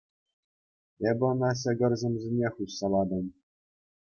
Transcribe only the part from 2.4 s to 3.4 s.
хуҫса патӑм.